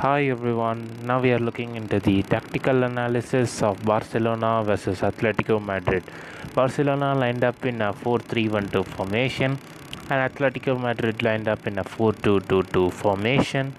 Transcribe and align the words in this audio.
Hi 0.00 0.28
everyone, 0.28 0.80
now 1.04 1.22
we 1.22 1.32
are 1.32 1.38
looking 1.38 1.74
into 1.74 1.98
the 1.98 2.22
tactical 2.22 2.82
analysis 2.82 3.62
of 3.62 3.82
Barcelona 3.82 4.62
versus 4.62 5.00
Atletico 5.00 5.58
Madrid. 5.58 6.04
Barcelona 6.54 7.14
lined 7.14 7.42
up 7.42 7.64
in 7.64 7.80
a 7.80 7.94
4 7.94 8.18
3 8.18 8.48
1 8.50 8.68
2 8.68 8.82
formation, 8.82 9.58
and 10.10 10.34
Atletico 10.34 10.78
Madrid 10.78 11.22
lined 11.22 11.48
up 11.48 11.66
in 11.66 11.78
a 11.78 11.84
4 11.84 12.12
2 12.12 12.40
2 12.40 12.62
2 12.64 12.90
formation. 12.90 13.74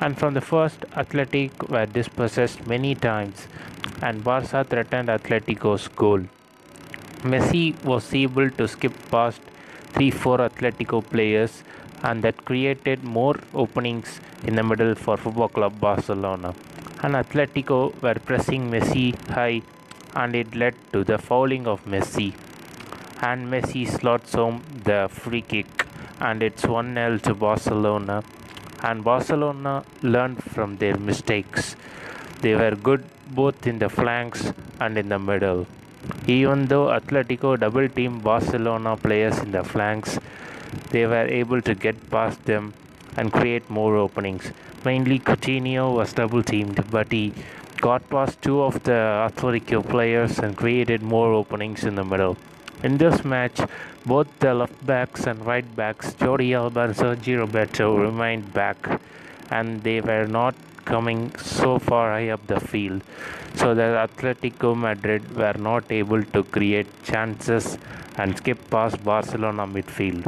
And 0.00 0.18
from 0.18 0.32
the 0.32 0.40
first, 0.40 0.86
Athletic 0.96 1.68
were 1.68 1.84
dispossessed 1.84 2.66
many 2.66 2.94
times, 2.94 3.46
and 4.00 4.24
Barca 4.24 4.64
threatened 4.64 5.10
Atletico's 5.10 5.86
goal. 5.88 6.22
Messi 7.34 7.64
was 7.84 8.14
able 8.14 8.48
to 8.52 8.66
skip 8.66 8.94
past 9.10 9.42
3 10.02 10.10
4 10.10 10.38
Atletico 10.48 10.98
players 11.10 11.52
and 12.08 12.24
that 12.24 12.36
created 12.48 13.04
more 13.16 13.36
openings 13.62 14.08
in 14.48 14.56
the 14.58 14.64
middle 14.70 14.94
for 15.02 15.16
Football 15.24 15.50
Club 15.56 15.74
Barcelona. 15.84 16.50
And 17.04 17.14
Atletico 17.20 17.78
were 18.04 18.18
pressing 18.28 18.62
Messi 18.72 19.04
high 19.36 19.62
and 20.20 20.34
it 20.40 20.56
led 20.62 20.74
to 20.92 21.04
the 21.10 21.18
fouling 21.26 21.68
of 21.72 21.84
Messi. 21.92 22.30
And 23.28 23.46
Messi 23.52 23.82
slots 23.96 24.32
home 24.40 24.58
the 24.88 25.00
free 25.20 25.44
kick 25.52 25.86
and 26.28 26.42
it's 26.48 26.64
1 26.66 26.94
0 26.94 27.18
to 27.28 27.34
Barcelona. 27.46 28.16
And 28.88 29.04
Barcelona 29.04 29.74
learned 30.14 30.42
from 30.54 30.78
their 30.82 30.96
mistakes. 31.10 31.76
They 32.40 32.56
were 32.62 32.74
good 32.88 33.04
both 33.42 33.68
in 33.72 33.78
the 33.84 33.92
flanks 34.00 34.52
and 34.80 34.98
in 34.98 35.08
the 35.14 35.20
middle. 35.30 35.62
Even 36.26 36.66
though 36.66 36.86
Atletico 36.86 37.58
double 37.58 37.88
teamed 37.88 38.22
Barcelona 38.22 38.96
players 38.96 39.38
in 39.38 39.52
the 39.52 39.64
flanks, 39.64 40.18
they 40.90 41.06
were 41.06 41.26
able 41.26 41.60
to 41.62 41.74
get 41.74 42.10
past 42.10 42.44
them 42.44 42.74
and 43.16 43.32
create 43.32 43.68
more 43.68 43.96
openings. 43.96 44.52
Mainly 44.84 45.18
Coutinho 45.18 45.94
was 45.94 46.12
double 46.12 46.42
teamed, 46.42 46.84
but 46.90 47.12
he 47.12 47.32
got 47.80 48.08
past 48.08 48.40
two 48.42 48.62
of 48.62 48.82
the 48.84 49.28
Atletico 49.28 49.86
players 49.88 50.38
and 50.38 50.56
created 50.56 51.02
more 51.02 51.32
openings 51.32 51.84
in 51.84 51.96
the 51.96 52.04
middle. 52.04 52.36
In 52.82 52.98
this 52.98 53.24
match, 53.24 53.60
both 54.04 54.26
the 54.40 54.54
left 54.54 54.84
backs 54.84 55.26
and 55.26 55.44
right 55.46 55.76
backs, 55.76 56.14
Jordi 56.14 56.54
Alba 56.54 56.80
and 56.80 56.94
Sergio 56.94 57.40
Roberto, 57.40 57.96
remained 57.96 58.52
back 58.52 59.00
and 59.50 59.82
they 59.82 60.00
were 60.00 60.26
not 60.26 60.54
coming 60.84 61.34
so 61.36 61.78
far 61.78 62.10
high 62.10 62.28
up 62.30 62.46
the 62.46 62.60
field 62.60 63.02
so 63.54 63.74
that 63.74 64.10
Atletico 64.10 64.76
Madrid 64.76 65.36
were 65.36 65.54
not 65.54 65.90
able 65.90 66.22
to 66.22 66.42
create 66.42 66.86
chances 67.04 67.78
and 68.16 68.36
skip 68.36 68.58
past 68.70 69.02
Barcelona 69.04 69.66
midfield. 69.66 70.26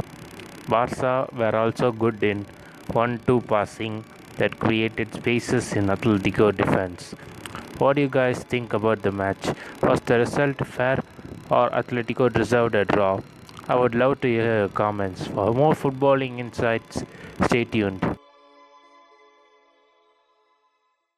Barca 0.67 1.27
were 1.35 1.55
also 1.55 1.91
good 1.91 2.23
in 2.23 2.45
1-2 2.89 3.47
passing 3.47 4.03
that 4.37 4.59
created 4.59 5.13
spaces 5.13 5.73
in 5.73 5.87
Atletico 5.87 6.55
defense. 6.55 7.13
What 7.77 7.95
do 7.95 8.01
you 8.01 8.09
guys 8.09 8.43
think 8.43 8.73
about 8.73 9.01
the 9.01 9.11
match? 9.11 9.47
Was 9.81 10.01
the 10.01 10.19
result 10.19 10.65
fair 10.65 11.03
or 11.49 11.69
Atletico 11.69 12.31
deserved 12.31 12.75
a 12.75 12.85
draw? 12.85 13.21
I 13.67 13.75
would 13.75 13.95
love 13.95 14.21
to 14.21 14.27
hear 14.27 14.59
your 14.59 14.69
comments. 14.69 15.27
For 15.27 15.53
more 15.53 15.73
footballing 15.73 16.39
insights, 16.39 17.03
stay 17.45 17.65
tuned. 17.65 18.17